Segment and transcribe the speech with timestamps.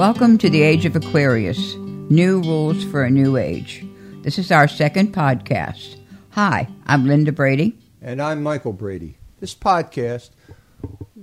[0.00, 3.84] Welcome to the Age of Aquarius New Rules for a New Age.
[4.22, 5.98] This is our second podcast.
[6.30, 7.76] Hi, I'm Linda Brady.
[8.00, 9.18] And I'm Michael Brady.
[9.40, 10.30] This podcast,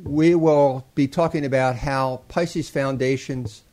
[0.04, 3.64] we will be talking about how Pisces foundations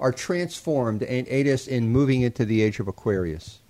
[0.00, 3.60] are transformed and aid us in moving into the age of Aquarius.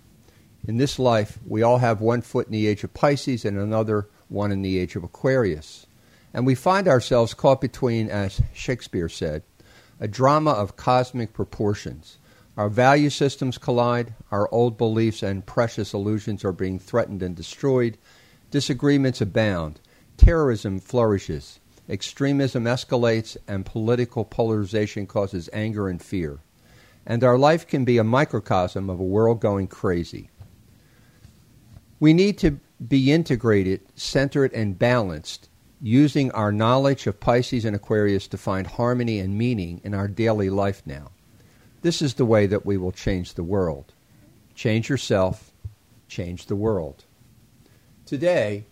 [0.67, 4.09] In this life, we all have one foot in the age of Pisces and another
[4.29, 5.87] one in the age of Aquarius.
[6.33, 9.43] And we find ourselves caught between, as Shakespeare said,
[10.01, 12.19] a drama of cosmic proportions.
[12.57, 17.99] Our value systems collide, our old beliefs and precious illusions are being threatened and destroyed,
[18.51, 19.81] disagreements abound,
[20.17, 26.41] terrorism flourishes, extremism escalates, and political polarization causes anger and fear.
[27.07, 30.31] And our life can be a microcosm of a world going crazy.
[32.01, 35.49] We need to be integrated, centered, and balanced
[35.81, 40.51] using our knowledge of Pisces and Aquarius to find harmony and meaning in our daily
[40.51, 41.11] life now.
[41.83, 43.93] This is the way that we will change the world.
[44.55, 45.53] Change yourself,
[46.09, 47.05] change the world.
[48.07, 48.65] Today,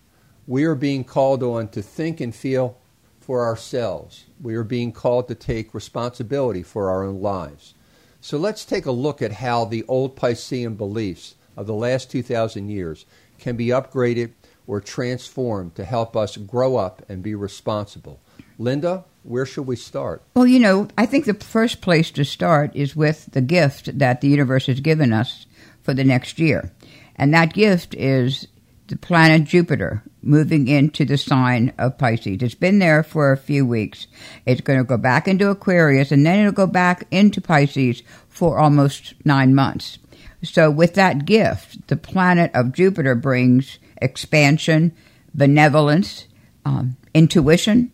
[0.47, 2.79] we are being called on to think and feel
[3.21, 4.25] for ourselves.
[4.41, 7.75] We are being called to take responsibility for our own lives.
[8.21, 12.69] So let's take a look at how the old Piscean beliefs of the last 2,000
[12.69, 13.07] years
[13.39, 14.33] can be upgraded
[14.67, 18.20] or transformed to help us grow up and be responsible.
[18.59, 20.22] Linda, where should we start?
[20.34, 24.21] Well, you know, I think the first place to start is with the gift that
[24.21, 25.47] the universe has given us
[25.82, 26.72] for the next year.
[27.16, 28.49] And that gift is
[28.88, 32.43] the planet Jupiter moving into the sign of Pisces.
[32.43, 34.06] It's been there for a few weeks.
[34.44, 38.59] It's going to go back into Aquarius and then it'll go back into Pisces for
[38.59, 39.99] almost nine months.
[40.43, 44.95] So, with that gift, the planet of Jupiter brings expansion,
[45.34, 46.27] benevolence,
[46.65, 47.93] um, intuition,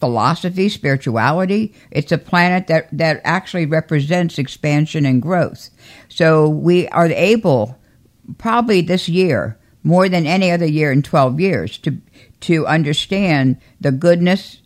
[0.00, 1.72] philosophy, spirituality.
[1.90, 5.70] It's a planet that, that actually represents expansion and growth.
[6.08, 7.78] So we are able,
[8.38, 11.98] probably this year, more than any other year in 12 years, to,
[12.40, 14.60] to understand the goodness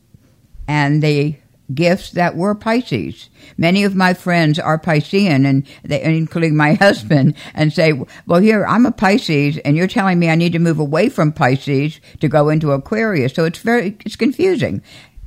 [0.69, 1.37] and the
[1.75, 3.29] gifts that were Pisces.
[3.57, 7.93] Many of my friends are Piscean, and they, including my husband, and say,
[8.27, 11.33] "Well, here I'm a Pisces, and you're telling me I need to move away from
[11.33, 14.83] Pisces to go into Aquarius." So it's very it's confusing.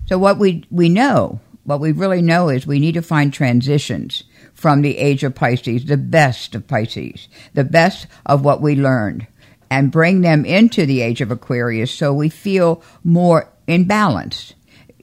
[0.08, 4.24] So what we we know, what we really know is we need to find transitions
[4.54, 9.28] from the age of Pisces, the best of Pisces, the best of what we learned,
[9.70, 14.54] and bring them into the age of Aquarius, so we feel more in balance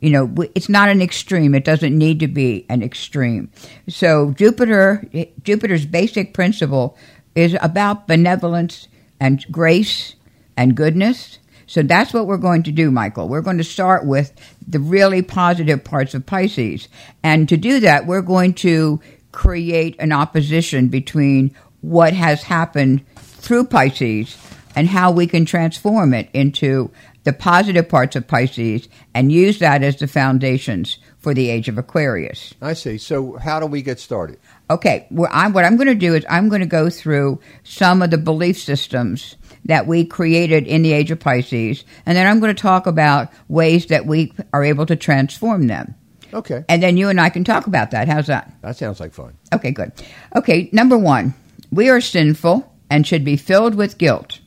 [0.01, 1.55] you know, it's not an extreme.
[1.55, 3.51] It doesn't need to be an extreme.
[3.89, 6.97] So Jupiter, eh, Jupiter's basic principle
[7.35, 8.89] is about benevolence
[9.21, 10.15] and grace
[10.57, 11.39] and goodness.
[11.67, 13.29] So that's what we're going to do, Michael.
[13.29, 14.33] We're going to start with
[14.67, 16.89] the really positive parts of Pisces.
[17.23, 19.01] And to do that, we're going to
[19.33, 24.37] create an opposition between what has happened through Pisces
[24.77, 26.91] and how we can transform it into
[27.27, 31.77] the positive parts of Pisces and use that as the foundations for the age of
[31.77, 32.55] Aquarius.
[32.63, 32.99] I see.
[32.99, 34.39] So, how do we get started?
[34.71, 38.01] Okay, well, I'm, what I'm going to do is I'm going to go through some
[38.01, 39.35] of the belief systems
[39.65, 43.33] that we created in the age of Pisces, and then I'm going to talk about
[43.49, 45.97] ways that we are able to transform them.
[46.33, 46.65] Okay.
[46.69, 48.07] And then you and I can talk about that.
[48.07, 48.53] How's that?
[48.63, 49.37] That sounds like fun.
[49.53, 49.91] Okay, good.
[50.37, 51.35] Okay, number one,
[51.73, 54.39] we are sinful and should be filled with guilt.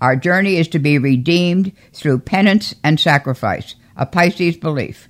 [0.00, 5.08] Our journey is to be redeemed through penance and sacrifice, a Pisces belief.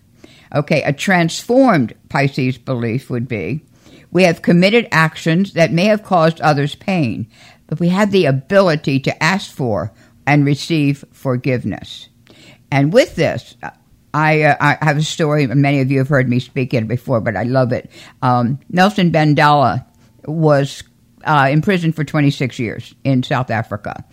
[0.55, 3.65] Okay, a transformed Pisces belief would be
[4.11, 7.29] we have committed actions that may have caused others pain,
[7.67, 9.93] but we have the ability to ask for
[10.27, 12.09] and receive forgiveness.
[12.71, 13.57] And with this,
[14.13, 17.21] I, uh, I have a story, many of you have heard me speak it before,
[17.21, 17.91] but I love it.
[18.23, 19.87] Um, Nelson Mandela
[20.25, 20.83] was
[21.25, 24.05] uh, in prison for 26 years in South Africa.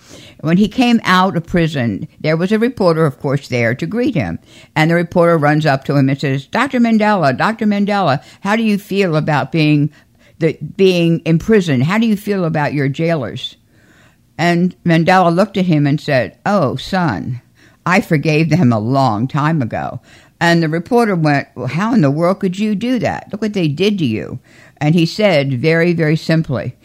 [0.41, 4.15] When he came out of prison, there was a reporter, of course, there to greet
[4.15, 4.39] him.
[4.75, 6.79] And the reporter runs up to him and says, Dr.
[6.79, 7.65] Mandela, Dr.
[7.65, 9.91] Mandela, how do you feel about being,
[10.39, 11.81] the, being in prison?
[11.81, 13.57] How do you feel about your jailers?
[14.37, 17.41] And Mandela looked at him and said, Oh, son,
[17.85, 20.01] I forgave them a long time ago.
[20.39, 23.31] And the reporter went, Well, how in the world could you do that?
[23.31, 24.39] Look what they did to you.
[24.77, 26.75] And he said very, very simply,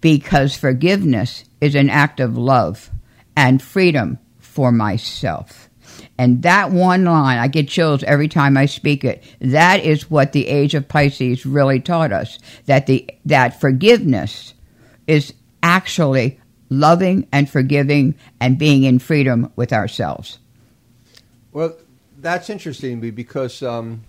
[0.00, 2.90] because forgiveness is an act of love
[3.36, 5.68] and freedom for myself.
[6.16, 9.22] And that one line, I get chills every time I speak it.
[9.40, 12.38] That is what the age of Pisces really taught us.
[12.66, 14.54] That the, that forgiveness
[15.06, 16.40] is actually
[16.70, 20.38] loving and forgiving and being in freedom with ourselves.
[21.52, 21.76] Well,
[22.18, 24.04] that's interesting because um,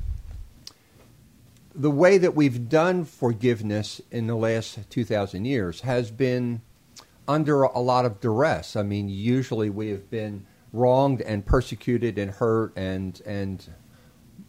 [1.80, 6.62] the way that we've done forgiveness in the last 2,000 years has been
[7.28, 8.76] under a lot of duress.
[8.76, 13.66] I mean, usually we have been wronged and persecuted and hurt and and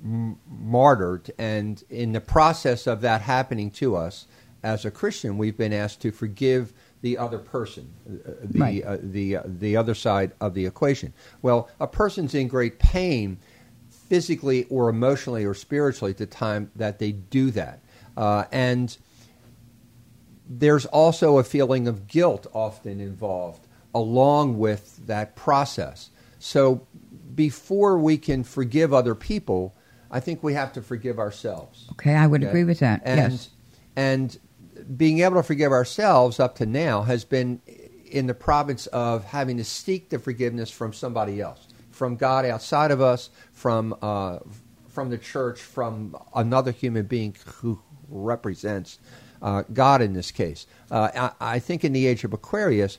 [0.05, 4.27] m- martyred, and in the process of that happening to us
[4.63, 6.73] as a Christian, we've been asked to forgive
[7.03, 8.85] the other person, uh, the Right.
[8.85, 11.13] uh, the uh, the other side of the equation.
[11.43, 13.39] Well, a person's in great pain
[14.11, 17.81] physically or emotionally or spiritually at the time that they do that.
[18.17, 18.99] Uh, and
[20.49, 26.11] there's also a feeling of guilt often involved along with that process.
[26.41, 26.87] So
[27.35, 29.75] before we can forgive other people,
[30.11, 31.87] I think we have to forgive ourselves.
[31.93, 32.51] Okay, I would Okay?
[32.51, 33.03] agree with that.
[33.05, 33.51] And, yes.
[33.95, 34.37] And
[34.97, 37.61] being able to forgive ourselves up to now has been
[38.11, 41.69] in the province of having to seek the forgiveness from somebody else,
[42.01, 44.39] from God outside of us, from uh,
[44.89, 48.99] from the church, from another human being who represents
[49.43, 50.67] uh, God in this case.
[50.91, 51.11] Uh,
[51.41, 52.99] I, I think in the age of Aquarius,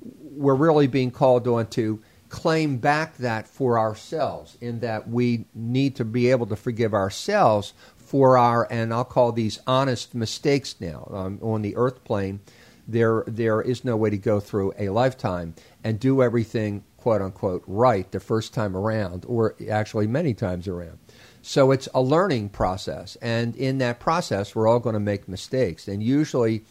[0.00, 2.00] we're really being called on to
[2.30, 7.74] claim back that for ourselves, in that we need to be able to forgive ourselves
[7.98, 12.40] for our, and I'll call these honest mistakes now um, on the earth plane.
[12.88, 17.62] There, there is no way to go through a lifetime and do everything quote unquote
[17.66, 20.98] right the first time around, or actually many times around.
[21.42, 25.88] So it's a learning process, and in that process, we're all going to make mistakes,
[25.88, 26.64] and usually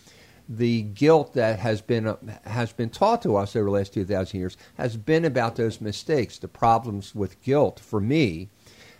[0.48, 4.58] the guilt that has been has been taught to us over the last 2000 years
[4.76, 6.38] has been about those mistakes.
[6.38, 8.50] The problems with guilt for me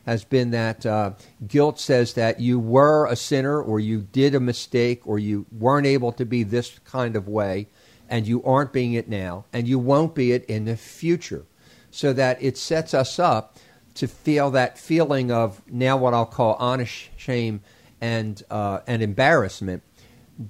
[0.06, 1.12] has been that uh,
[1.48, 5.86] guilt says that you were a sinner or you did a mistake or you weren't
[5.86, 7.68] able to be this kind of way
[8.12, 11.46] and you aren't being it now and you won't be it in the future
[11.90, 13.58] so that it sets us up
[13.96, 17.62] to feel that feeling of now what I'll call honest shame
[18.00, 19.84] and uh, and embarrassment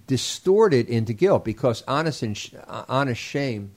[0.07, 3.71] distorted into guilt because honest and sh- uh, honest shame,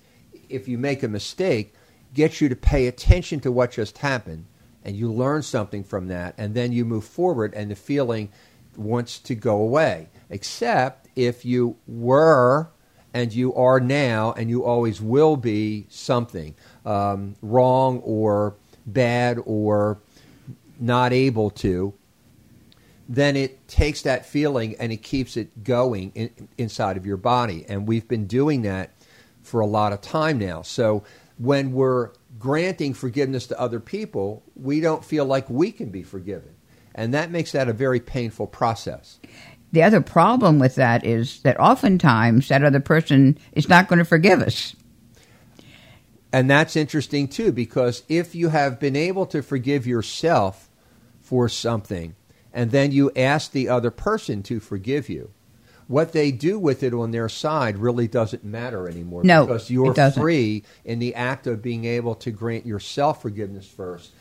[0.49, 1.75] if you make a mistake,
[2.13, 4.47] gets you to pay attention to what just happened,
[4.85, 8.31] and you learn something from that, and then you move forward, and the feeling
[8.77, 10.09] wants to go away.
[10.31, 12.69] Except if you were
[13.15, 19.99] and you are now, and you always will be something um, wrong or bad or
[20.81, 21.95] not able to,
[23.09, 27.65] then it takes that feeling and it keeps it going in, inside of your body.
[27.69, 28.91] And we've been doing that
[29.43, 30.63] for a lot of time now.
[30.63, 31.05] So
[31.39, 36.55] when we're granting forgiveness to other people, we don't feel like we can be forgiven.
[36.95, 39.19] And that makes that a very painful process.
[39.75, 44.05] The other problem with that is that oftentimes that other person is not going to
[44.05, 44.77] forgive us.
[46.33, 50.71] And that's interesting too, because if you have been able to forgive yourself
[51.21, 52.15] for something,
[52.53, 55.33] and then you ask the other person to forgive you,
[55.89, 59.25] what they do with it on their side really doesn't matter anymore.
[59.25, 64.13] No, because you're free in the act of being able to grant yourself forgiveness first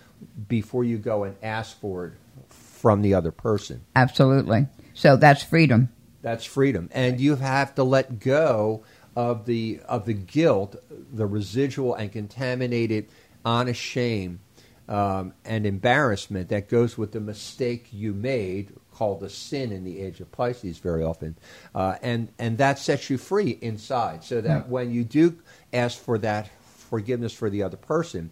[0.47, 2.13] before you go and ask for it
[2.49, 3.85] from the other person.
[3.95, 4.65] Absolutely.
[4.93, 5.89] So that's freedom.
[6.21, 8.83] That's freedom, and you have to let go
[9.15, 10.75] of the of the guilt,
[11.11, 13.07] the residual and contaminated
[13.43, 14.39] honest shame
[14.87, 19.99] um, and embarrassment that goes with the mistake you made, called a sin in the
[20.01, 21.35] age of Pisces, very often,
[21.75, 24.69] uh, and and that sets you free inside, so that Right.
[24.69, 25.37] when you do
[25.73, 28.31] ask for that forgiveness for the other person,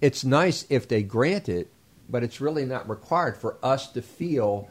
[0.00, 1.70] it's nice if they grant it,
[2.08, 4.68] but it's really not required for us to feel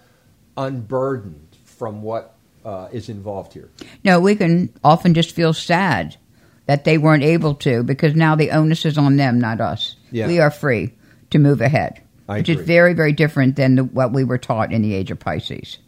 [0.59, 2.35] unburdened from what
[2.65, 3.69] uh, is involved here.
[4.03, 6.17] No, we can often just feel sad
[6.65, 9.95] that they weren't able to because now the onus is on them, not us.
[10.11, 10.27] Yeah.
[10.27, 10.93] We are free
[11.31, 12.61] to move ahead, I which agree.
[12.61, 15.79] is very, very different than the, what we were taught in the age of Pisces.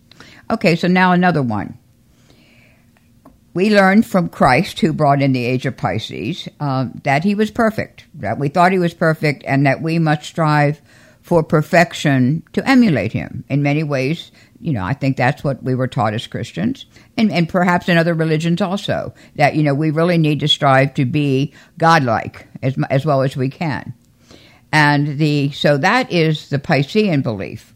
[0.50, 1.78] Okay, so now another one.
[3.54, 7.52] We learned from Christ, who brought in the age of Pisces, uh, that he was
[7.52, 10.82] perfect, that we thought he was perfect, and that we must strive
[11.22, 13.44] for perfection to emulate him.
[13.48, 16.86] In many ways, you know, I think that's what we were taught as Christians,
[17.18, 20.94] and, and perhaps in other religions also, that, you know, we really need to strive
[20.96, 23.94] to be godlike as, as well as we can.
[24.72, 27.74] And the, so that is the Piscean belief.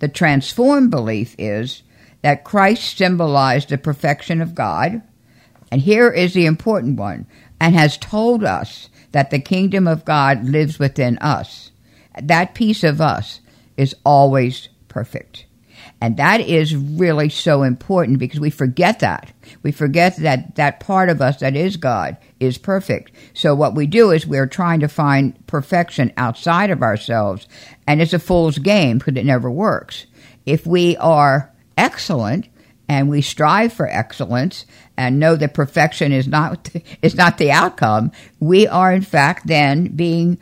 [0.00, 1.82] The transformed belief is
[2.22, 5.02] that Christ symbolized the perfection of God,
[5.70, 7.26] and here is the important one,
[7.60, 11.67] and has told us that the kingdom of God lives within us.
[12.22, 13.40] That piece of us
[13.76, 15.46] is always perfect.
[16.00, 19.32] And that is really so important because we forget that.
[19.62, 23.10] We forget that that part of us that is God is perfect.
[23.34, 27.48] So what we do is we're trying to find perfection outside of ourselves,
[27.86, 30.06] and it's a fool's game because it never works.
[30.46, 32.48] if we are excellent
[32.88, 34.64] and we strive for excellence
[34.96, 36.70] and know that perfection is not
[37.02, 40.38] is not the outcome, we are in fact then being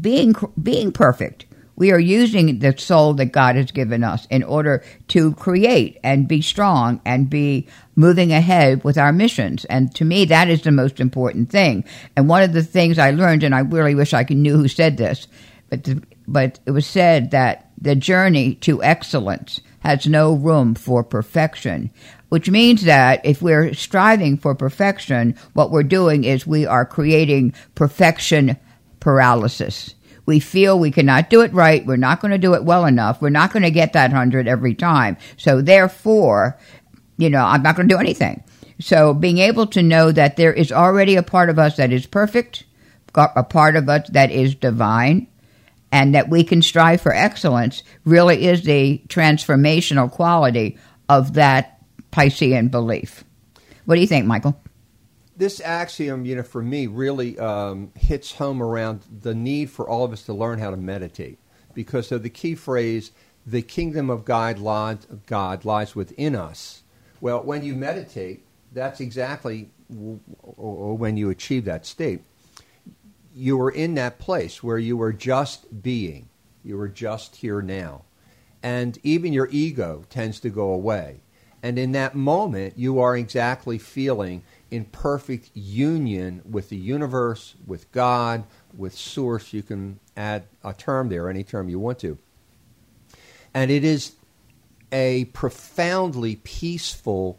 [0.00, 1.46] being being perfect.
[1.76, 6.28] We are using the soul that God has given us in order to create and
[6.28, 9.64] be strong and be moving ahead with our missions.
[9.64, 11.84] And to me, that is the most important thing.
[12.16, 14.98] And one of the things I learned, and I really wish I knew who said
[14.98, 15.26] this,
[15.70, 21.02] but the, but it was said that the journey to excellence has no room for
[21.02, 21.90] perfection,
[22.28, 27.54] which means that if we're striving for perfection, what we're doing is we are creating
[27.74, 28.58] perfection
[29.00, 29.94] paralysis.
[30.26, 31.84] We feel we cannot do it right.
[31.84, 33.20] We're not going to do it well enough.
[33.20, 35.16] We're not going to get that hundred every time.
[35.36, 36.58] So therefore,
[37.16, 38.44] you know, I'm not going to do anything.
[38.78, 42.06] So being able to know that there is already a part of us that is
[42.06, 42.64] perfect,
[43.14, 45.26] a part of us that is divine,
[45.92, 50.78] and that we can strive for excellence really is the transformational quality
[51.08, 53.24] of that Piscean belief.
[53.84, 54.60] What do you think, Michael?
[55.40, 60.04] This axiom, you know, for me, really um, hits home around the need for all
[60.04, 61.38] of us to learn how to meditate,
[61.72, 63.10] because of the key phrase,
[63.46, 66.82] "The kingdom of God lies, God lies within us."
[67.22, 69.70] Well, when you meditate, that's exactly
[70.56, 72.22] or when you achieve that state
[73.34, 76.28] you are in that place where you are just being.
[76.64, 78.02] You are just here now.
[78.62, 81.20] And even your ego tends to go away.
[81.62, 87.90] And in that moment, you are exactly feeling in perfect union with the universe, with
[87.92, 88.44] God,
[88.76, 89.52] with Source.
[89.52, 92.18] You can add a term there, any term you want to.
[93.52, 94.12] And it is
[94.92, 97.38] a profoundly peaceful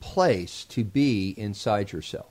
[0.00, 2.30] place to be inside yourself.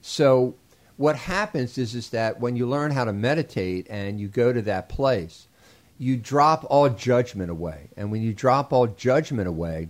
[0.00, 0.56] So
[0.96, 4.62] what happens is, is that when you learn how to meditate and you go to
[4.62, 5.46] that place,
[5.96, 7.88] you drop all judgment away.
[7.96, 9.88] And when you drop all judgment away,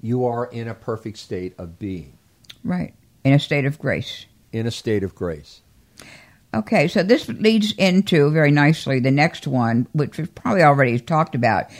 [0.00, 2.18] you are in a perfect state of being.
[2.64, 2.94] Right.
[3.24, 4.26] In a state of grace.
[4.52, 5.62] In a state of grace.
[6.54, 11.34] Okay, so this leads into very nicely the next one, which we've probably already talked
[11.34, 11.70] about,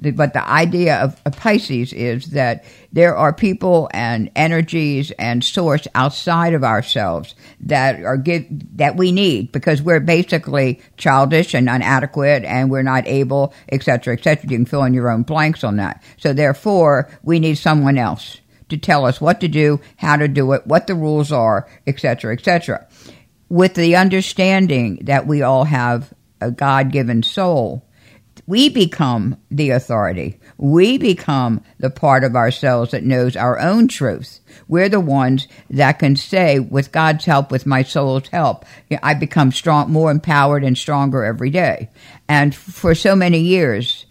[0.00, 5.86] but the idea of, of, Pisces is that there are people and energies and source
[5.94, 8.46] outside of ourselves that are give,
[8.76, 14.44] that we need because we're basically childish and inadequate and we're not able, etc., etc.
[14.44, 16.02] You can fill in your own blanks on that.
[16.18, 18.40] So therefore, we need someone else
[18.72, 22.34] to tell us what to do, how to do it, what the rules are, etc.,
[22.34, 22.86] etc.
[23.48, 27.86] With the understanding that we all have a God-given soul
[28.46, 30.40] we become the authority.
[30.58, 34.40] We become the part of ourselves that knows our own truth.
[34.68, 38.64] We're the ones that can say, with God's help, with my soul's help,
[39.02, 41.90] I become strong, more empowered and stronger every day.
[42.28, 44.06] And for so many years,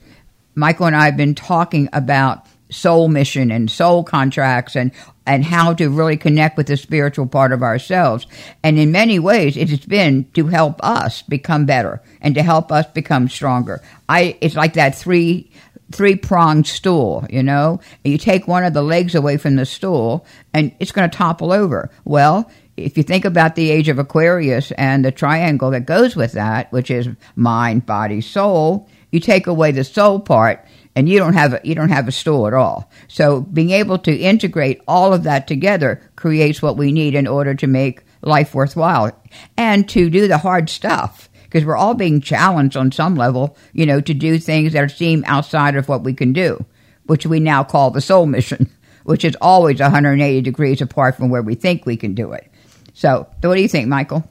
[0.56, 4.92] Michael and I have been talking about soul mission and soul contracts and
[5.26, 8.26] and how to really connect with the spiritual part of ourselves.
[8.64, 12.72] And in many ways, it has been to help us become better and to help
[12.72, 13.82] us become stronger.
[14.10, 15.52] I, it's like that three,
[15.92, 17.82] three pronged stool, you know?
[18.04, 21.52] You take one of the legs away from the stool and it's going to topple
[21.52, 21.92] over.
[22.04, 26.32] Well, if you think about the age of Aquarius and the triangle that goes with
[26.32, 31.34] that, which is mind, body, soul, you take away the soul part and you don't
[31.34, 32.90] have a, you don't have a stool at all.
[33.08, 37.56] So being able to integrate all of that together creates what we need in order
[37.56, 39.12] to make life worthwhile
[39.58, 43.86] and to do the hard stuff because we're all being challenged on some level, you
[43.86, 46.66] know, to do things that seem outside of what we can do,
[47.08, 48.70] which we now call the soul mission,
[49.04, 52.50] which is always 180 degrees apart from where we think we can do it.
[52.94, 54.24] So, what do you think, Michael?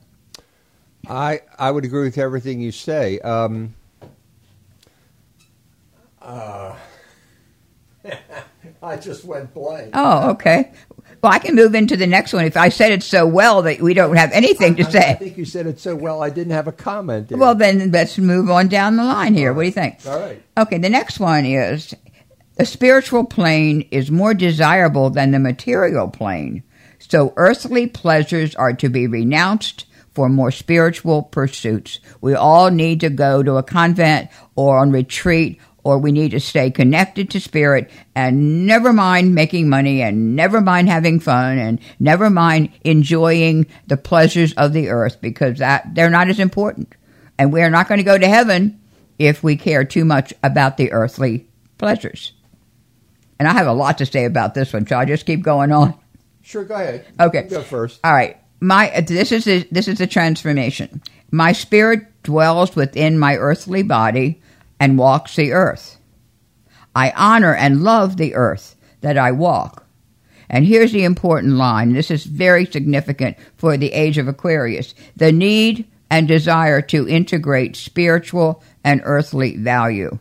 [1.09, 3.19] I I would agree with everything you say.
[3.21, 3.75] Um,
[6.21, 6.77] uh,
[8.83, 9.91] I just went blank.
[9.95, 10.73] Oh, okay.
[11.23, 12.47] Well, I can move into the next one.
[12.47, 15.11] If I said it so well that we don't have anything to I, say.
[15.11, 17.29] I think you said it so well, I didn't have a comment.
[17.29, 17.39] There.
[17.39, 19.53] Well, then let's move on down the line here.
[19.53, 19.99] What do you think?
[20.07, 20.43] All right.
[20.57, 21.95] Okay, the next one is
[22.57, 26.63] the spiritual plane is more desirable than the material plane.
[26.99, 32.01] So earthly pleasures are to be renounced for more spiritual pursuits.
[32.21, 36.41] We all need to go to a convent or on retreat or we need to
[36.41, 41.81] stay connected to spirit and never mind making money and never mind having fun and
[41.99, 46.95] never mind enjoying the pleasures of the earth because that they're not as important.
[47.39, 48.81] And we're not going to go to heaven
[49.19, 52.33] if we care too much about the earthly pleasures.
[53.39, 55.73] And I have a lot to say about this one, so I'll just keep going
[55.73, 55.95] on.
[56.43, 57.07] Sure, go ahead.
[57.19, 57.43] Okay.
[57.43, 58.01] Go first.
[58.05, 58.37] All right.
[58.61, 61.03] My this is this is a transformation.
[61.31, 64.40] My spirit dwells within my earthly body
[64.81, 65.99] and walks the earth.
[66.95, 69.87] I honor and love the earth that I walk.
[70.49, 71.93] And here's the important line.
[71.93, 74.95] This is very significant for the age of Aquarius.
[75.15, 80.19] The need and desire to integrate spiritual and earthly value.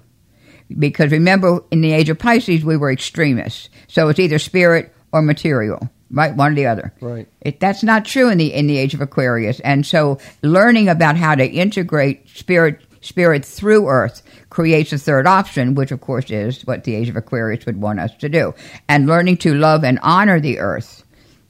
[0.78, 3.70] Because remember, in the age of Pisces, we were extremists.
[3.88, 6.36] So it's either spirit or material, right?
[6.36, 6.94] One or the other.
[7.01, 7.28] Right.
[7.42, 9.60] It, that's not true in the in the age of Aquarius.
[9.62, 15.75] And so, learning about how to integrate spirit spirit through Earth creates a third option,
[15.75, 18.53] which of course is what the age of Aquarius would want us to do.
[18.88, 21.03] And learning to love and honor the Earth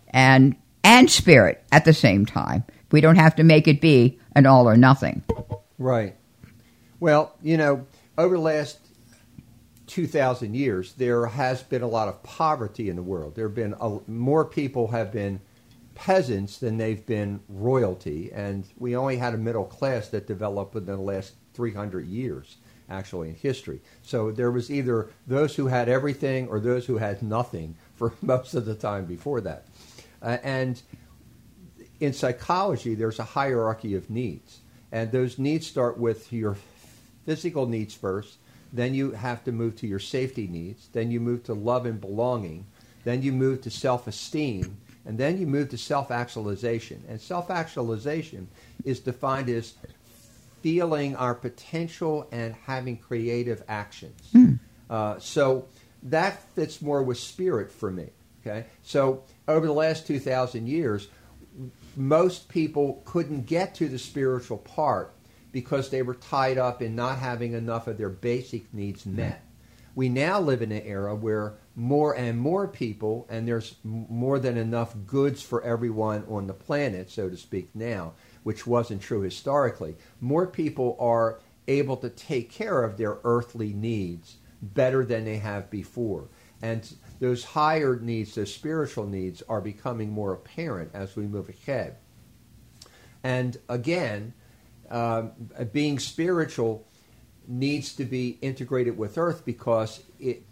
[0.10, 2.64] and and spirit at the same time.
[2.92, 5.24] We don't have to make it be an all or nothing.
[5.78, 6.16] Right.
[7.00, 7.86] Well, you know,
[8.18, 8.80] over the last
[9.88, 13.36] 2,000 years, there has been a lot of poverty in the world.
[13.36, 15.42] There have been a, more people have been
[15.96, 20.96] peasants than they've been royalty, and we only had a middle class that developed within
[20.96, 22.58] the last 300 years,
[22.90, 23.82] actually, in history.
[24.02, 28.54] So there was either those who had everything or those who had nothing for most
[28.54, 29.66] of the time before that.
[30.22, 30.82] Uh, and
[32.00, 34.60] in psychology, there's a hierarchy of needs,
[34.92, 36.58] and those needs start with your
[37.26, 38.38] physical needs first.
[38.72, 40.90] Then you have to move to your safety needs.
[40.94, 42.66] Then you move to love and belonging.
[43.04, 44.78] Then you move to self esteem.
[45.06, 47.04] And then you move to self actualization.
[47.08, 48.48] And self actualization
[48.86, 49.74] is defined as
[50.62, 54.30] feeling our potential and having creative actions.
[54.34, 54.60] Mm.
[54.90, 55.68] Uh, so
[56.04, 58.10] that fits more with spirit for me.
[58.42, 61.08] Okay, so over the last two thousand years,
[61.96, 65.14] most people couldn't get to the spiritual part
[65.52, 69.44] because they were tied up in not having enough of their basic needs met.
[69.96, 74.56] We now live in an era where more and more people, and there's more than
[74.56, 79.96] enough goods for everyone on the planet, so to speak, now, which wasn't true historically.
[80.22, 85.70] More people are able to take care of their earthly needs better than they have
[85.70, 86.28] before.
[86.62, 91.98] And those higher needs, those spiritual needs, are becoming more apparent as we move ahead.
[93.24, 94.34] And again,
[94.90, 95.32] um,
[95.72, 96.88] being spiritual
[97.48, 100.44] needs to be integrated with earth because it,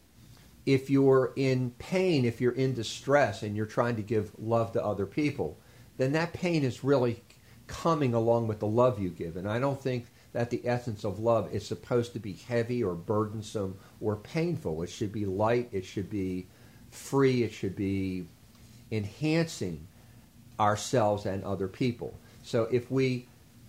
[0.66, 4.84] if you're in pain, if you're in distress, and you're trying to give love to
[4.84, 5.58] other people,
[5.98, 7.22] then that pain is really
[7.68, 9.38] coming along with the love you give.
[9.38, 12.96] And I don't think that the essence of love is supposed to be heavy or
[12.96, 14.84] burdensome or painful.
[14.84, 16.48] It should be light, it should be
[16.92, 18.28] free, it should be
[18.92, 19.88] enhancing
[20.60, 22.18] ourselves and other people.
[22.44, 23.28] So if we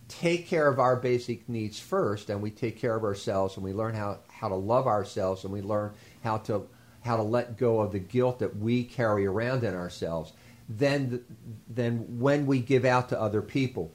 [0.08, 3.72] take care of our basic needs first and we take care of ourselves and we
[3.72, 6.66] learn how, how to love ourselves and we learn how to
[7.02, 10.32] how to let go of the guilt that we carry around in ourselves
[10.68, 11.24] then
[11.68, 13.92] then when we give out to other people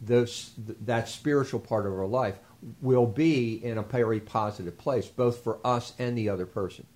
[0.00, 2.36] those that spiritual part of our life
[2.80, 6.86] will be in a very positive place both for us and the other person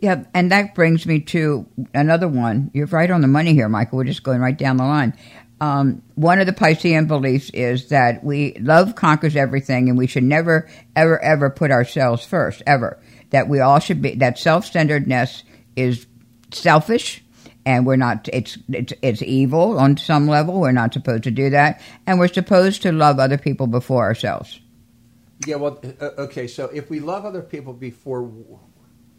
[0.00, 2.70] yeah, and that brings me to another one.
[2.72, 3.98] You're right on the money here, Michael.
[3.98, 5.16] We're just going right down the line.
[5.60, 10.22] Um, one of the Piscean beliefs is that we love conquers everything, and we should
[10.22, 13.00] never, ever, ever put ourselves first, ever.
[13.30, 15.42] That we all should be that self-centeredness
[15.74, 16.06] is
[16.52, 17.24] selfish,
[17.68, 18.30] and we're not.
[18.32, 20.58] It's it's it's evil on some level.
[20.58, 24.58] We're not supposed to do that, and we're supposed to love other people before ourselves.
[25.46, 26.46] Yeah, well, uh, okay.
[26.46, 28.32] So if we love other people before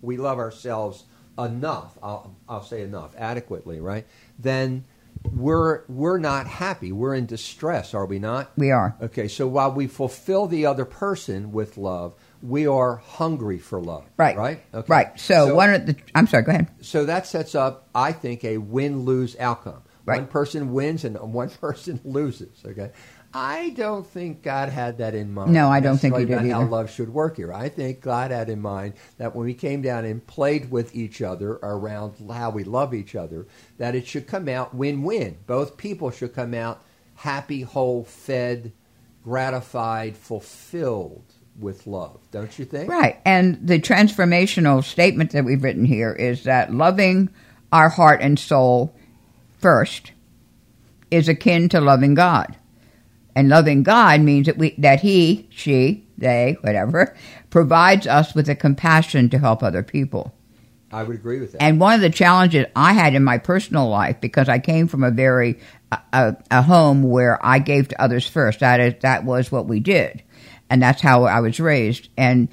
[0.01, 1.05] we love ourselves
[1.38, 4.07] enough, I'll, I'll say enough, adequately, right?
[4.39, 4.85] Then
[5.31, 6.91] we're we're not happy.
[6.91, 8.51] We're in distress, are we not?
[8.57, 8.97] We are.
[8.99, 14.06] Okay, so while we fulfill the other person with love, we are hungry for love.
[14.17, 14.38] Right.
[14.38, 14.63] Right.
[14.73, 14.86] Okay.
[14.88, 15.19] Right.
[15.19, 16.43] So, so one of the I'm sorry.
[16.43, 16.67] Go ahead.
[16.82, 19.84] So that sets up, I think, a win lose outcome.
[20.06, 20.19] Right.
[20.19, 22.63] One person wins and one person loses.
[22.65, 22.91] Okay.
[23.32, 25.54] I don't think God had that in mind.
[25.54, 26.52] No, I don't think he did either.
[26.52, 27.54] How love should work here.
[27.54, 31.21] I think God had in mind that when we came down and played with each
[31.21, 33.45] other around how we love each other,
[33.78, 35.38] that it should come out win-win.
[35.45, 36.82] Both people should come out
[37.13, 38.71] happy, whole, fed,
[39.23, 41.28] gratified, fulfilled
[41.60, 42.19] with love.
[42.32, 42.89] Don't you think?
[42.89, 43.19] Right.
[43.26, 47.30] And the transformational statement that we've written here is that loving
[47.72, 48.95] our heart and soul
[49.60, 50.12] first
[51.12, 52.56] is akin to loving God.
[53.36, 57.15] And loving God means that we that He, she, they, whatever,
[57.50, 60.34] provides us with a compassion to help other people.
[60.91, 61.62] I would agree with that.
[61.62, 65.04] And one of the challenges I had in my personal life, because I came from
[65.04, 65.60] a very
[66.12, 68.60] a, a home where I gave to others first.
[68.60, 70.24] That is that was what we did,
[70.69, 72.10] and that's how I was raised.
[72.17, 72.49] And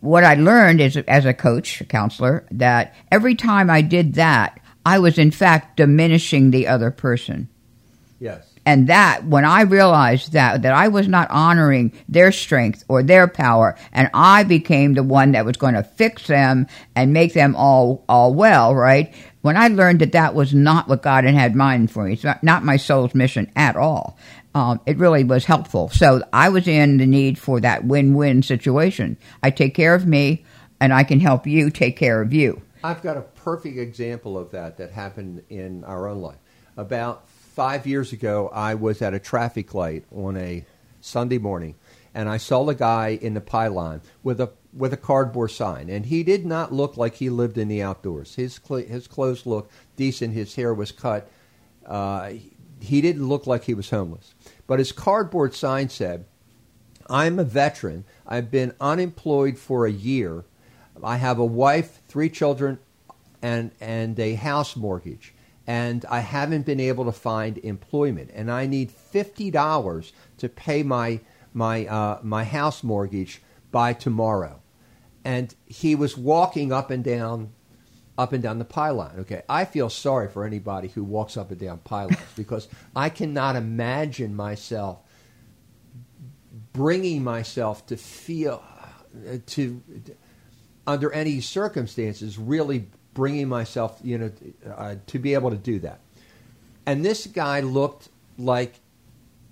[0.00, 4.60] what I learned is, as a coach, a counselor, that every time I did that,
[4.84, 7.48] I was in fact diminishing the other person.
[8.18, 13.00] Yes And that, when I realized that, that I was not honoring their strength or
[13.02, 16.66] their power, and I became the one that was going to fix them
[16.96, 19.14] and make them all, all well, right?
[19.42, 22.24] When I learned that that was not what God had in mind for me, it's
[22.24, 24.18] not, not my soul's mission at all.
[24.56, 25.90] Um, it really was helpful.
[25.90, 29.18] So I was in the need for that win-win situation.
[29.42, 30.46] I take care of me,
[30.80, 32.62] and I can help you take care of you.
[32.82, 36.38] I've got a perfect example of that that happened in our own life.
[36.78, 40.64] About five years ago, I was at a traffic light on a
[41.02, 41.74] Sunday morning,
[42.14, 46.06] and I saw a guy in the pylon with a with a cardboard sign, and
[46.06, 48.36] he did not look like he lived in the outdoors.
[48.36, 50.32] His cl- his clothes looked decent.
[50.32, 51.30] His hair was cut.
[51.84, 52.30] Uh,
[52.86, 54.34] he didn't look like he was homeless,
[54.66, 56.24] but his cardboard sign said,
[57.08, 58.04] "I'm a veteran.
[58.26, 60.44] I've been unemployed for a year.
[61.02, 62.78] I have a wife, three children,
[63.42, 65.34] and and a house mortgage."
[65.66, 70.82] and I haven't been able to find employment, and I need fifty dollars to pay
[70.82, 71.20] my
[71.52, 74.60] my uh, my house mortgage by tomorrow.
[75.24, 77.52] And he was walking up and down,
[78.18, 79.16] up and down the pylon.
[79.20, 83.56] Okay, I feel sorry for anybody who walks up and down pylons because I cannot
[83.56, 85.00] imagine myself
[86.72, 88.62] bringing myself to feel
[89.28, 89.82] uh, to
[90.86, 94.30] under any circumstances really bringing myself, you know,
[94.76, 96.00] uh, to be able to do that.
[96.84, 98.74] And this guy looked like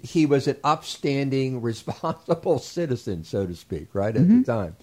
[0.03, 4.43] he was an upstanding, responsible citizen, so to speak, right at mm-hmm.
[4.43, 4.77] the time.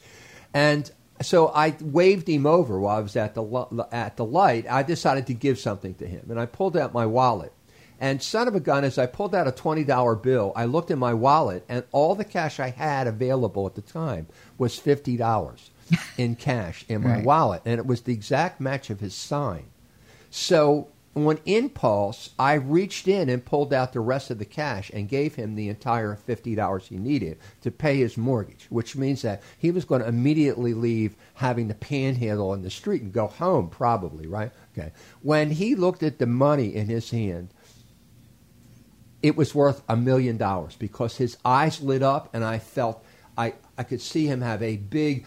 [0.53, 0.91] And
[1.21, 4.65] so I waved him over while I was at the at the light.
[4.69, 7.53] I decided to give something to him, and I pulled out my wallet.
[7.99, 10.89] And son of a gun, as I pulled out a twenty dollar bill, I looked
[10.89, 15.17] in my wallet, and all the cash I had available at the time was fifty
[15.17, 15.69] dollars
[16.17, 17.25] in cash in my right.
[17.25, 19.65] wallet, and it was the exact match of his sign.
[20.29, 25.09] So on impulse, I reached in and pulled out the rest of the cash and
[25.09, 29.43] gave him the entire fifty dollars he needed to pay his mortgage, which means that
[29.57, 33.69] he was going to immediately leave having to panhandle in the street and go home,
[33.69, 34.51] probably, right?
[34.77, 34.91] Okay.
[35.21, 37.49] When he looked at the money in his hand,
[39.21, 43.03] it was worth a million dollars because his eyes lit up and I felt
[43.37, 45.25] I, I could see him have a big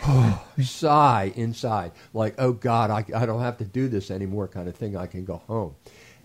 [0.62, 4.76] sigh inside, like, oh God, I, I don't have to do this anymore, kind of
[4.76, 4.96] thing.
[4.96, 5.74] I can go home.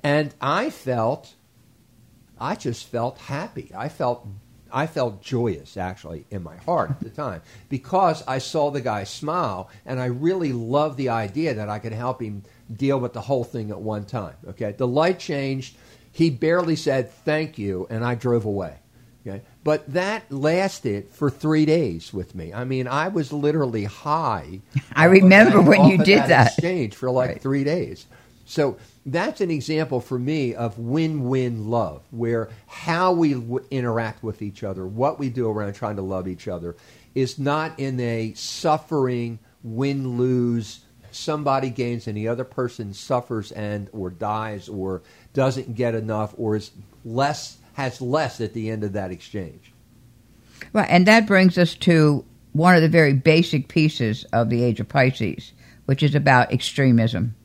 [0.04, 1.34] And I felt,
[2.40, 3.72] I just felt happy.
[3.76, 4.28] I felt,
[4.72, 9.04] I felt joyous actually in my heart at the time because I saw the guy
[9.04, 13.22] smile, and I really loved the idea that I could help him deal with the
[13.22, 14.36] whole thing at one time.
[14.50, 15.76] Okay, the light changed.
[16.12, 18.78] He barely said thank you, and I drove away.
[19.28, 19.42] Okay?
[19.64, 22.54] But that lasted for three days with me.
[22.54, 24.62] I mean, I was literally high.
[24.96, 27.42] I remember when you did that, that, exchange for like right.
[27.42, 28.06] three days.
[28.46, 34.42] So that's an example for me of win-win love, where how we w- interact with
[34.42, 36.78] each other, what we do around trying to love each other,
[37.14, 40.80] is not in a suffering win-lose.
[41.12, 45.02] Somebody gains and the other person suffers and or dies or
[45.34, 46.72] doesn't get enough or is
[47.04, 49.72] less has less at the end of that exchange.
[50.74, 54.80] Right, and that brings us to one of the very basic pieces of the age
[54.80, 55.54] of Pisces,
[55.86, 57.36] which is about extremism,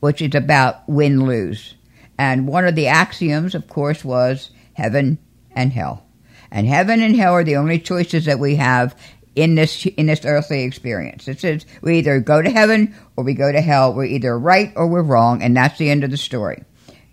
[0.00, 1.76] which is about win lose.
[2.18, 5.18] And one of the axioms, of course, was heaven
[5.52, 6.04] and hell.
[6.50, 9.00] And heaven and hell are the only choices that we have
[9.36, 11.28] in this in this earthly experience.
[11.28, 13.94] It says we either go to heaven or we go to hell.
[13.94, 16.64] We're either right or we're wrong, and that's the end of the story.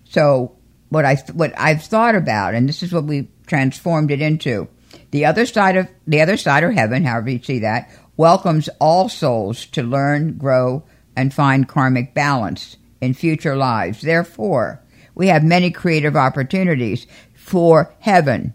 [0.05, 0.57] So
[0.93, 4.67] what I what I've thought about, and this is what we transformed it into.
[5.12, 9.10] The other side of the other side, or heaven, however you see that, welcomes all
[9.10, 10.84] souls to learn, grow,
[11.15, 14.01] and find karmic balance in future lives.
[14.01, 14.84] Therefore,
[15.15, 18.53] we have many creative opportunities for heaven.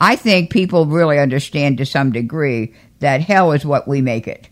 [0.00, 4.48] I think people really understand to some degree that hell is what we make it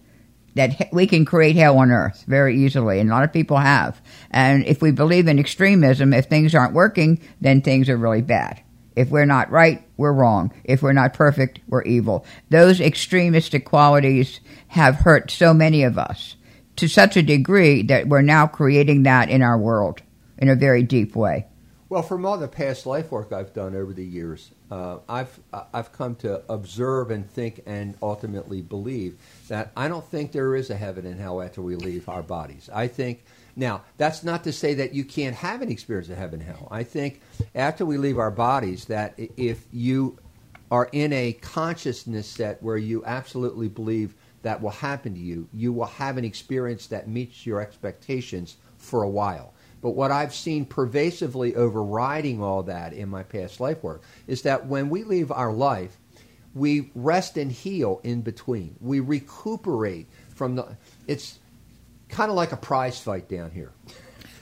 [0.54, 4.00] that we can create hell on earth very easily, and a lot of people have.
[4.30, 8.62] And if we believe in extremism, if things aren't working, then things are really bad.
[8.94, 10.52] If we're not right, we're wrong.
[10.64, 12.26] If we're not perfect, we're evil.
[12.50, 16.36] Those extremistic qualities have hurt so many of us
[16.76, 20.02] to such a degree that we're now creating that in our world
[20.38, 21.46] in a very deep way.
[21.88, 25.38] Well, from all the past life work I've done over the years, uh, I've
[25.74, 29.18] I've come to observe and think and ultimately believe
[29.52, 32.70] that I don't think there is a heaven and hell after we leave our bodies.
[32.72, 33.22] I think
[33.54, 36.68] now that's not to say that you can't have an experience of heaven and hell.
[36.70, 37.20] I think
[37.54, 40.18] after we leave our bodies, that if you
[40.70, 45.70] are in a consciousness set where you absolutely believe that will happen to you, you
[45.70, 50.64] will have an experience that meets your expectations for a while But what I've seen
[50.64, 55.52] pervasively overriding all that in my past life work is that when we leave our
[55.52, 55.98] life,
[56.54, 58.76] we rest and heal in between.
[58.80, 60.76] We recuperate from the.
[61.06, 61.38] It's
[62.08, 63.72] kind of like a prize fight down here.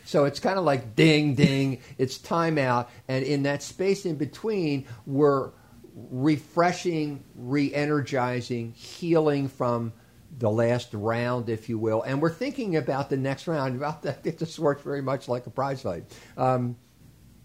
[0.04, 2.90] So it's kind of like ding, ding, it's time out.
[3.06, 5.52] And in that space in between, we're
[5.94, 9.92] refreshing, re energizing, healing from
[10.36, 12.02] the last round, if you will.
[12.02, 13.76] And we're thinking about the next round.
[13.76, 16.04] About that, it just works very much like a prize fight.
[16.36, 16.76] Um,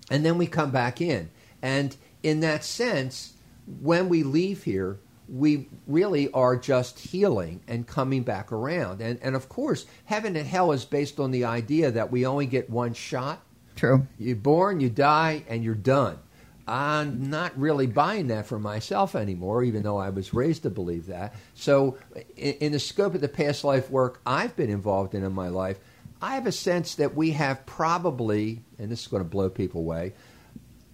[0.10, 1.30] and then we come back in.
[1.62, 3.35] And in that sense,
[3.82, 9.02] when we leave here, we really are just healing and coming back around.
[9.02, 12.46] And, and of course, heaven and hell is based on the idea that we only
[12.46, 13.42] get one shot.
[13.76, 14.08] True.
[14.20, 16.20] You're born, you die, and you're done.
[16.68, 21.08] I'm not really buying that for myself anymore, even though I was raised to believe
[21.08, 21.36] that.
[21.54, 21.98] So,
[22.36, 25.50] in, in the scope of the past life work I've been involved in in my
[25.50, 25.78] life,
[26.22, 29.82] I have a sense that we have probably, and this is going to blow people
[29.82, 30.14] away,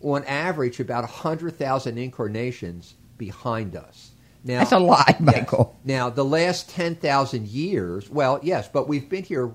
[0.04, 4.12] on average about 100,000 incarnations behind us.
[4.44, 5.78] Now, That's a lot, Michael.
[5.80, 5.88] Yes.
[5.88, 9.54] Now, the last 10,000 years, well, yes, but we've been here.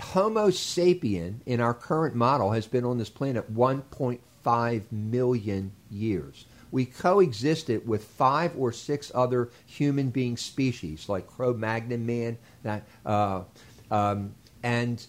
[0.00, 6.46] Homo sapien in our current model has been on this planet 1.5 million years.
[6.72, 12.38] We coexisted with five or six other human being species, like Cro-Magnon man,
[13.04, 13.42] uh,
[13.90, 15.04] um, and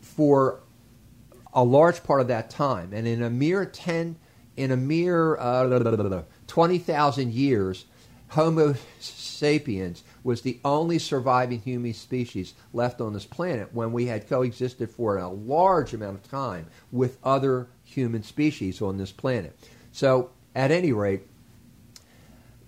[0.00, 0.60] for
[1.54, 4.16] a large part of that time, and in a mere ten,
[4.56, 7.84] in a mere uh, twenty thousand years,
[8.28, 14.28] Homo sapiens was the only surviving human species left on this planet when we had
[14.28, 19.58] coexisted for a large amount of time with other human species on this planet.
[19.90, 21.22] So, at any rate,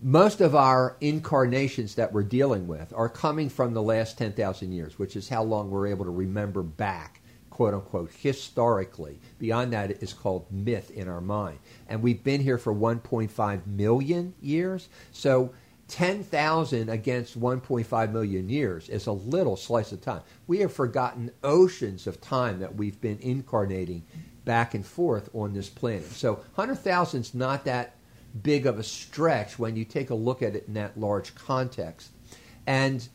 [0.02, 4.98] most of our incarnations that we're dealing with are coming from the last 10,000 years,
[4.98, 7.22] which is how long we're able to remember back,
[7.54, 9.20] quote unquote, historically.
[9.38, 11.60] Beyond that is called myth in our mind.
[11.88, 14.88] And we've been here for 1.5 million years.
[15.12, 15.54] So
[15.86, 20.22] 10,000 against 1.5 million years is a little slice of time.
[20.48, 24.02] We have forgotten oceans of time that we've been incarnating
[24.44, 26.10] back and forth on this planet.
[26.10, 27.94] So 100,000 is not that
[28.42, 32.10] big of a stretch when you take a look at it in that large context.
[32.66, 33.08] And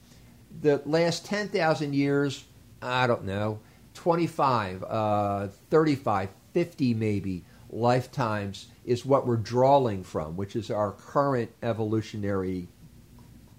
[0.62, 2.46] the last 10,000 years,
[2.82, 3.60] I don't know,
[4.00, 11.52] 25, uh, 35, 50 maybe lifetimes is what we're drawing from, which is our current
[11.62, 12.70] evolutionary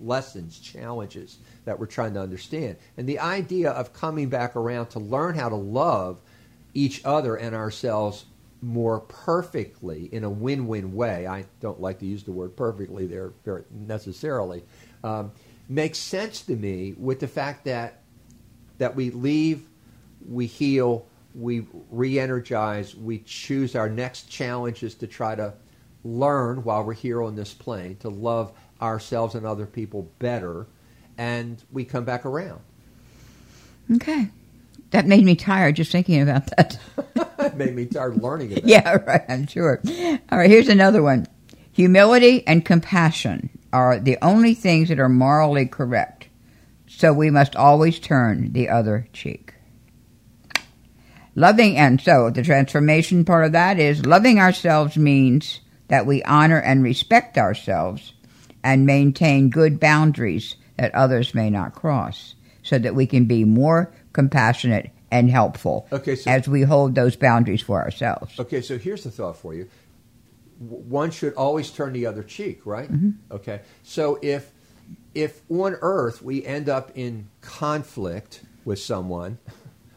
[0.00, 2.78] lessons, challenges that we're trying to understand.
[2.96, 6.22] And the idea of coming back around to learn how to love
[6.72, 8.24] each other and ourselves
[8.62, 11.26] more perfectly in a win-win way.
[11.26, 13.32] I don't like to use the word perfectly there
[13.70, 14.64] necessarily.
[15.04, 15.32] Um,
[15.68, 18.00] makes sense to me with the fact that
[18.78, 19.69] that we leave,
[20.28, 25.54] we heal, we re-energize, we choose our next challenges to try to
[26.04, 30.66] learn while we're here on this plane to love ourselves and other people better,
[31.18, 32.60] and we come back around.
[33.94, 34.28] Okay.
[34.90, 36.78] That made me tired just thinking about that.
[37.38, 38.64] it made me tired learning it.
[38.64, 39.80] Yeah, right, I'm sure.
[40.30, 41.26] All right, here's another one.
[41.72, 46.28] Humility and compassion are the only things that are morally correct,
[46.88, 49.54] so we must always turn the other cheek.
[51.40, 56.60] Loving, and so the transformation part of that is loving ourselves means that we honor
[56.60, 58.12] and respect ourselves
[58.62, 63.90] and maintain good boundaries that others may not cross so that we can be more
[64.12, 68.38] compassionate and helpful okay, so, as we hold those boundaries for ourselves.
[68.38, 69.66] Okay, so here's the thought for you.
[70.58, 72.92] One should always turn the other cheek, right?
[72.92, 73.34] Mm-hmm.
[73.34, 73.62] Okay.
[73.82, 74.52] So if
[75.14, 79.38] if on earth we end up in conflict with someone,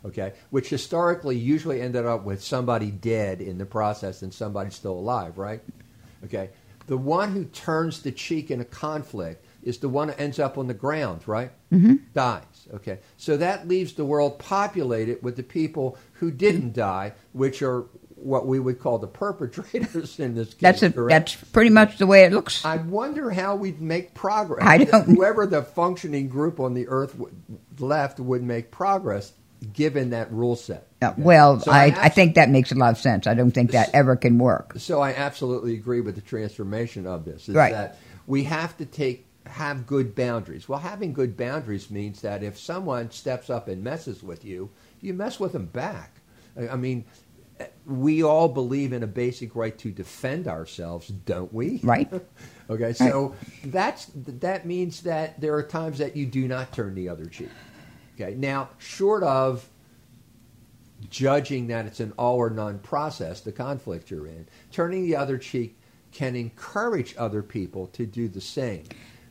[0.06, 4.94] okay, which historically usually ended up with somebody dead in the process and somebody still
[4.94, 5.62] alive, right?
[6.26, 6.50] Okay.
[6.88, 10.58] The one who turns the cheek in a conflict is the one who ends up
[10.58, 11.52] on the ground, right?
[11.72, 11.96] Mm-hmm.
[12.14, 12.44] Dies.
[12.74, 13.00] Okay.
[13.16, 17.86] So that leaves the world populated with the people who didn't die, which are
[18.16, 20.62] what we would call the perpetrators in this case.
[20.62, 22.66] That's a, that's pretty much the way it looks.
[22.66, 24.66] I wonder how we'd make progress.
[24.66, 25.06] I don't.
[25.06, 27.16] Whoever the functioning group on the earth
[27.80, 29.34] left would make progress
[29.72, 30.88] given that rule set.
[31.02, 33.28] Uh, well, so I, I, I, think that makes a lot of sense.
[33.28, 34.74] I don't think that ever can work.
[34.78, 37.50] So I absolutely agree with the transformation of this.
[37.50, 37.72] Is right.
[37.72, 37.98] that
[38.28, 40.70] we have to take have good boundaries.
[40.70, 44.70] Well, having good boundaries means that if someone steps up and messes with you,
[45.02, 46.22] you mess with them back.
[46.58, 47.06] I mean,
[47.86, 51.80] we all believe in a basic right to defend ourselves, don't we?
[51.84, 52.10] Right.
[52.70, 53.72] okay, so right.
[53.72, 57.50] that's that means that there are times that you do not turn the other cheek.
[58.16, 58.36] Okay.
[58.36, 59.68] Now, short of
[61.10, 64.48] judging that it's an all or none process, the conflict you're in.
[64.72, 65.78] Turning the other cheek
[66.12, 68.84] can encourage other people to do the same.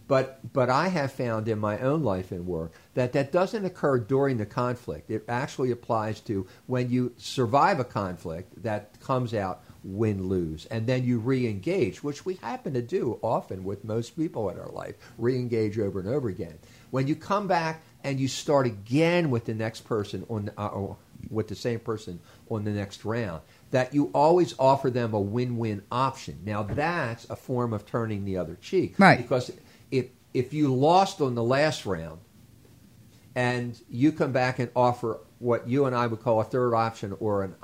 [0.08, 3.98] But, but I have found in my own life and work that that doesn't occur
[3.98, 5.10] during the conflict.
[5.10, 10.86] It actually applies to when you survive a conflict that comes out win lose and
[10.86, 14.94] then you re-engage which we happen to do often with most people in our life
[15.18, 16.56] re-engage over and over again
[16.92, 20.96] when you come back and you start again with the next person on uh, or
[21.30, 25.82] with the same person on the next round that you always offer them a win-win
[25.90, 29.18] option now that's a form of turning the other cheek Right.
[29.18, 29.50] because
[29.90, 32.18] if if you lost on the last round
[33.34, 37.16] and you come back and offer what you and I would call a third option
[37.18, 37.54] or an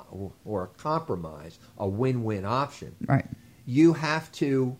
[0.45, 3.25] or a compromise, a win-win option, Right.
[3.67, 4.77] you have to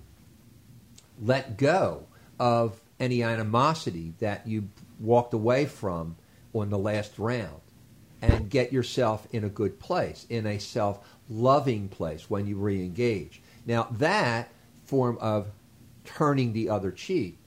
[1.21, 2.07] let go
[2.39, 4.69] of any animosity that you
[4.99, 6.17] walked away from
[6.55, 7.61] on the last round
[8.21, 13.41] and get yourself in a good place, in a self-loving place when you re-engage.
[13.67, 14.51] Now that
[14.85, 15.49] form of
[16.05, 17.39] turning the other cheek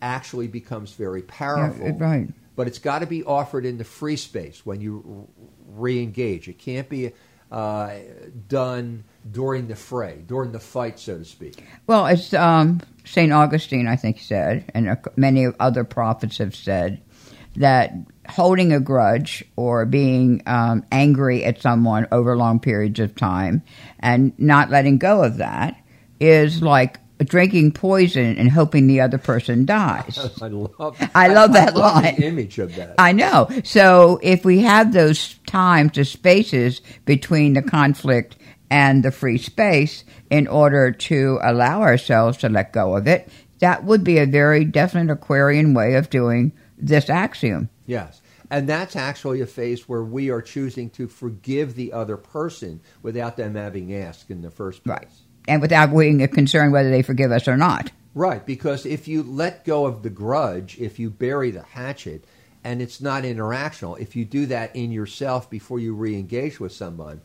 [0.00, 2.28] actually becomes very powerful Yeah, right.
[2.54, 5.28] but it's got to be offered in the free space when you
[5.68, 6.48] re-engage.
[6.48, 7.12] It can't be
[7.52, 7.98] uh,
[8.48, 11.62] done during the fray, during the fight, so to speak.
[11.86, 13.32] Well, as um, St.
[13.32, 17.02] Augustine, I think, said, and many other prophets have said,
[17.56, 17.92] that
[18.28, 23.62] holding a grudge or being um, angry at someone over long periods of time
[24.00, 25.76] and not letting go of that
[26.18, 30.18] is like drinking poison and hoping the other person dies.
[30.40, 30.96] I love.
[31.14, 32.16] I love that love line.
[32.16, 32.94] The image of that.
[32.98, 33.48] I know.
[33.64, 38.36] So if we have those times, the spaces between the conflict
[38.70, 43.84] and the free space in order to allow ourselves to let go of it, that
[43.84, 47.68] would be a very definite Aquarian way of doing this axiom.
[47.86, 52.80] yes, and that's actually a phase where we are choosing to forgive the other person
[53.02, 54.98] without them having asked in the first place.
[54.98, 55.08] Right.
[55.48, 57.90] And without being concerned whether they forgive us or not.
[58.14, 62.24] Right, because if you let go of the grudge, if you bury the hatchet,
[62.62, 66.72] and it's not interactional, if you do that in yourself before you re engage with
[66.72, 67.22] someone,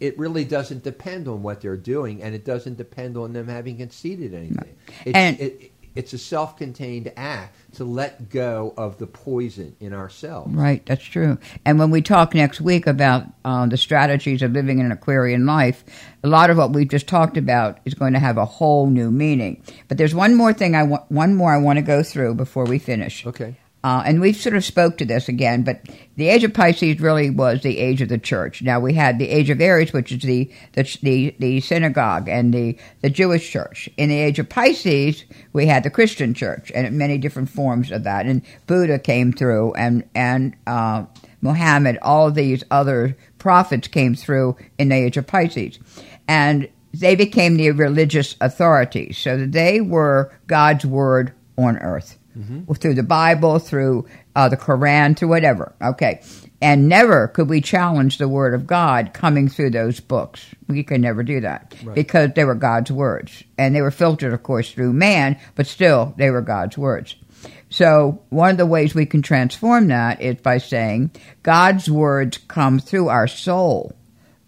[0.00, 3.76] it really doesn't depend on what they're doing, and it doesn't depend on them having
[3.78, 4.76] conceded anything.
[5.04, 9.92] It's, And- it, it's a self contained act to let go of the poison in
[9.92, 10.54] ourselves.
[10.54, 11.38] Right, that's true.
[11.64, 15.44] And when we talk next week about uh, the strategies of living in an Aquarian
[15.44, 15.82] life,
[16.22, 19.10] a lot of what we've just talked about is going to have a whole new
[19.10, 19.60] meaning.
[19.88, 22.64] But there's one more thing I want, one more I want to go through before
[22.64, 23.26] we finish.
[23.26, 23.56] Okay.
[23.88, 25.80] Uh, and we've sort of spoke to this again, but
[26.16, 28.60] the age of Pisces really was the age of the church.
[28.60, 32.52] Now we had the age of Aries, which is the the the, the synagogue and
[32.52, 33.88] the the Jewish church.
[33.96, 35.24] In the age of Pisces,
[35.54, 38.26] we had the Christian church and many different forms of that.
[38.26, 41.06] And Buddha came through, and and uh,
[41.40, 45.78] Muhammad, all these other prophets came through in the age of Pisces,
[46.28, 49.16] and they became the religious authorities.
[49.16, 52.17] So they were God's word on earth
[52.74, 55.74] through the Bible, through uh, the Quran, through whatever.
[55.82, 56.22] Okay.
[56.60, 60.44] And never could we challenge the Word of God coming through those books.
[60.66, 61.94] We could never do that Right.
[61.94, 63.44] because they were God's words.
[63.56, 67.14] And they were filtered, of course, through man, but still, they were God's words.
[67.70, 71.10] So, one of the ways we can transform that is by saying
[71.42, 73.92] God's words come through our soul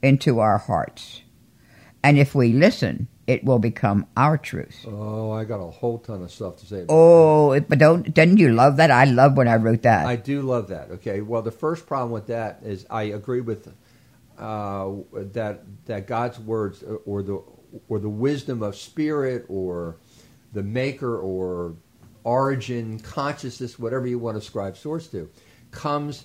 [0.03, 1.21] into our hearts.
[2.03, 4.85] And if we listen, it will become our truth.
[4.89, 6.81] Oh, I got a whole ton of stuff to say.
[6.83, 8.91] About Oh, it- but don't didn't you love that?
[8.91, 10.07] I love when I wrote that.
[10.07, 10.91] I do love that.
[10.97, 11.21] Okay.
[11.21, 13.69] Well, the first problem with that is I agree with
[14.39, 17.43] uh, that that God's words or the
[17.89, 19.97] or the wisdom of spirit or
[20.53, 21.75] the maker or
[22.25, 25.31] origin consciousness, whatever you want to ascribe source to,
[25.71, 26.25] comes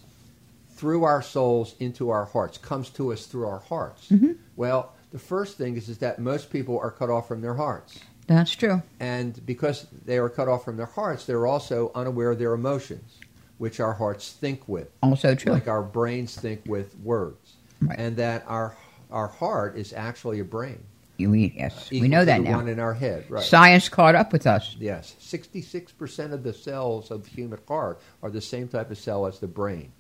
[0.72, 2.58] through our souls into our hearts.
[2.58, 4.12] Comes to us through our hearts.
[4.56, 8.00] Well, the first thing is is that most people are cut off from their hearts.
[8.28, 8.84] That's true.
[9.00, 13.18] And because they are cut off from their hearts, they're also unaware of their emotions,
[13.58, 15.54] which our hearts think with, Also true.
[15.54, 17.54] like our brains think with words.
[17.80, 17.98] Right.
[17.98, 18.76] And that our
[19.10, 20.84] our heart is actually a brain.
[21.18, 22.58] we, yes, we know that now.
[22.58, 23.42] one in our head, right?
[23.42, 24.76] Science caught up with us.
[24.78, 28.98] Yes, sixty-six percent of the cells of the human heart are the same type of
[28.98, 29.94] cell as the brain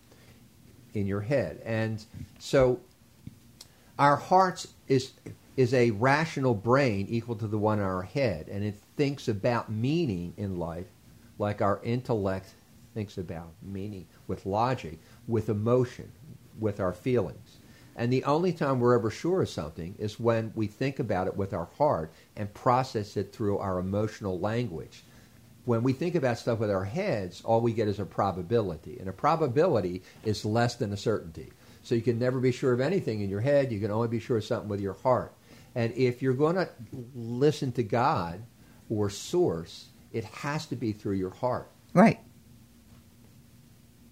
[0.93, 2.03] in your head, and
[2.39, 2.81] so
[3.97, 5.13] our hearts is
[5.57, 9.71] is a rational brain equal to the one in our head, and it thinks about
[9.71, 10.87] meaning in life
[11.39, 12.53] like our intellect
[12.93, 16.11] thinks about meaning with logic, with emotion,
[16.59, 17.57] with our feelings.
[17.95, 21.37] And the only time we're ever sure of something is when we think about it
[21.37, 25.03] with our heart and process it through our emotional language.
[25.63, 28.97] When we think about stuff with our heads, all we get is a probability.
[28.99, 31.51] And a probability is less than a certainty.
[31.85, 33.71] So you can never be sure of anything in your head.
[33.71, 35.33] You can only be sure of something with your heart.
[35.75, 36.67] And if you're going to
[37.13, 38.41] listen to God
[38.89, 41.69] or source, it has to be through your heart.
[41.93, 42.19] Right.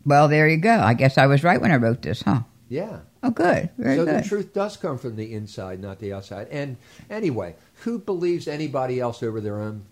[0.06, 0.78] Well, there you go.
[0.78, 2.42] I guess I was right when I wrote this, huh?
[2.70, 3.00] Yeah.
[3.24, 3.72] Oh, good.
[3.78, 4.24] Very so good.
[4.24, 6.50] the truth does come from the inside, not the outside.
[6.52, 6.78] And
[7.10, 9.86] anyway, who believes anybody else over their own,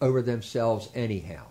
[0.00, 1.44] over themselves, anyhow?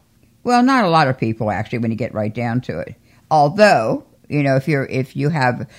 [0.43, 2.95] Well, not a lot of people actually, when you get right down to it.
[3.30, 5.70] Although, you know, if you're if you have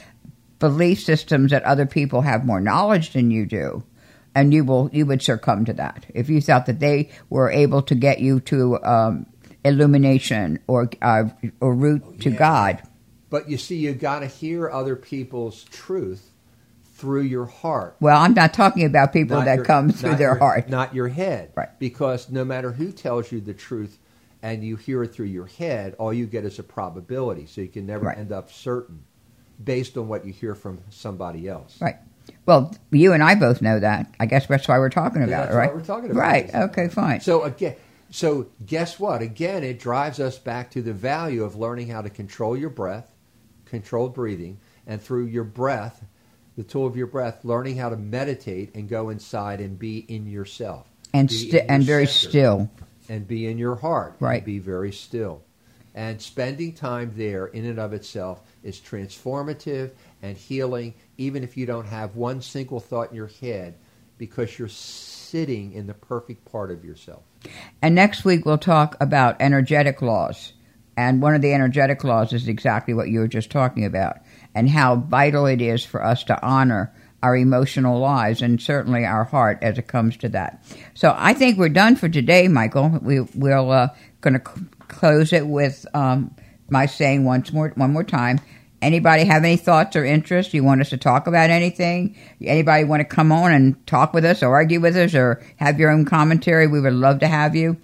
[0.58, 3.82] belief systems that other people have more knowledge than you do,
[4.34, 7.82] and you will you would succumb to that if you thought that they were able
[7.82, 9.26] to get you to um,
[9.64, 11.24] illumination or uh,
[11.60, 12.38] or route to yeah.
[12.38, 12.82] God.
[13.30, 16.30] But you see, you got to hear other people's truth
[16.96, 17.96] through your heart.
[17.98, 20.68] Well, I'm not talking about people not that your- come through their your- heart.
[20.68, 21.50] not your head.
[21.56, 21.70] Right.
[21.78, 23.98] Because no matter who tells you the truth,
[24.42, 27.46] and you hear it through your head, all you get is a probability.
[27.46, 28.18] So you can never Right.
[28.18, 29.04] end up certain,
[29.62, 31.80] based on what you hear from somebody else.
[31.80, 31.96] Right.
[32.46, 34.12] Well, you and I both know that.
[34.20, 35.74] I guess that's why we're talking about that's it, why right?
[35.74, 36.46] we're talking about Right.
[36.46, 36.54] this.
[36.54, 36.88] Okay.
[36.88, 37.20] Fine.
[37.20, 37.76] So again,
[38.10, 39.22] so guess what?
[39.22, 43.10] Again, it drives us back to the value of learning how to control your breath,
[43.64, 46.04] controlled breathing, and through your breath,
[46.56, 50.26] the tool of your breath, learning how to meditate and go inside and be in
[50.26, 52.28] yourself and sti- and very center.
[52.30, 52.70] still.
[53.12, 54.16] And be in your heart.
[54.20, 54.42] Right.
[54.42, 55.42] be very still.
[55.94, 59.90] And spending time there in and of itself is transformative
[60.22, 63.74] and healing, even if you don't have one single thought in your head,
[64.16, 67.22] because you're sitting in the perfect part of yourself.
[67.82, 70.54] And next week we'll talk about energetic laws.
[70.96, 74.20] And one of the energetic laws is exactly what you were just talking about,
[74.54, 79.24] and how vital it is for us to honor our emotional lives and certainly our
[79.24, 80.64] heart as it comes to that.
[80.94, 82.98] So I think we're done for today, Michael.
[83.00, 83.88] We, we're uh,
[84.20, 86.34] going to c- close it with um,
[86.68, 88.40] my saying once more, one more time.
[88.80, 90.52] Anybody have any thoughts or interests?
[90.52, 92.16] You want us to talk about anything?
[92.42, 95.78] Anybody want to come on and talk with us or argue with us or have
[95.78, 96.66] your own commentary?
[96.66, 97.76] We would love to have you.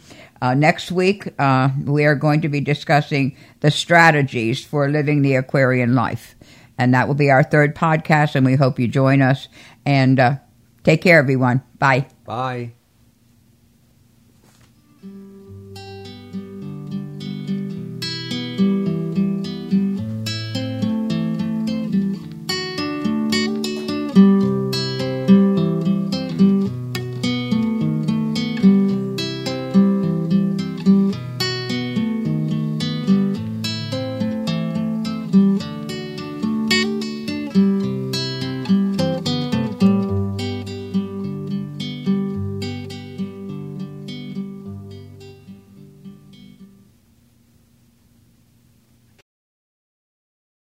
[0.42, 5.36] Uh, next week, uh, we are going to be discussing the strategies for living the
[5.36, 6.34] Aquarian life.
[6.78, 9.48] And that will be our third podcast, and we hope you join us.
[9.84, 10.36] And uh,
[10.84, 11.62] take care, everyone.
[11.78, 12.06] Bye.
[12.24, 12.77] Bye.